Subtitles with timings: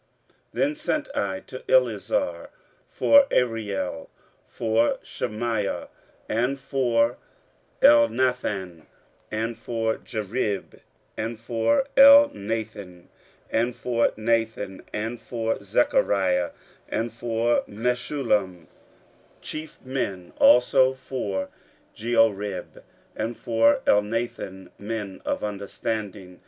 [0.01, 0.09] 15:008:016
[0.53, 2.49] Then sent I for Eliezer,
[2.89, 4.09] for Ariel,
[4.47, 5.89] for Shemaiah,
[6.27, 7.17] and for
[7.83, 8.87] Elnathan,
[9.29, 10.79] and for Jarib,
[11.15, 13.09] and for Elnathan,
[13.51, 16.49] and for Nathan, and for Zechariah,
[16.89, 18.65] and for Meshullam,
[19.39, 21.49] chief men; also for
[21.95, 22.81] Joiarib,
[23.15, 26.39] and for Elnathan, men of understanding.